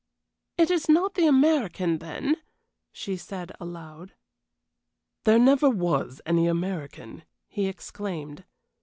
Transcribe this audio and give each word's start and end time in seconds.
"It 0.57 0.71
is 0.71 0.89
not 0.89 1.13
the 1.13 1.27
American, 1.27 1.99
then?" 1.99 2.37
she 2.91 3.15
said, 3.15 3.51
aloud. 3.59 4.15
"There 5.25 5.37
never 5.37 5.69
was 5.69 6.21
any 6.25 6.47
American," 6.47 7.21
he 7.47 7.67
exclaimed. 7.67 8.43